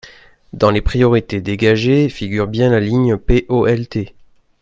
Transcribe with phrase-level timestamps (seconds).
[0.51, 4.15] Dans les priorités dégagées figure bien la ligne POLT.